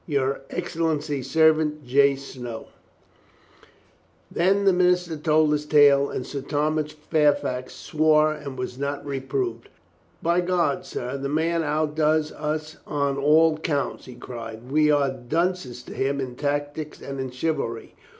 Your 0.07 0.41
Excellency's 0.49 1.29
servant, 1.29 1.85
J. 1.85 2.15
Stow. 2.15 2.65
320 4.33 4.33
COLONEL 4.33 4.33
GREATHEART 4.33 4.55
Then 4.55 4.65
the 4.65 4.73
minister 4.73 5.15
told 5.15 5.51
his 5.51 5.67
tale, 5.67 6.09
and 6.09 6.25
Sir 6.25 6.41
Thomas 6.41 6.91
Fairfax 6.91 7.75
swore 7.75 8.33
and 8.33 8.57
was 8.57 8.79
not 8.79 9.05
reproved. 9.05 9.69
"By 10.23 10.41
God, 10.41 10.87
sir, 10.87 11.17
the 11.19 11.29
man 11.29 11.61
outdoes 11.61 12.31
us 12.31 12.77
on 12.87 13.19
all 13.19 13.59
counts!" 13.59 14.05
he 14.05 14.15
cried. 14.15 14.71
"We 14.71 14.89
are 14.89 15.11
dunces 15.11 15.83
to 15.83 15.93
him 15.93 16.19
in 16.19 16.35
tactics 16.35 16.99
and 16.99 17.19
in 17.19 17.29
chivalry. 17.29 17.93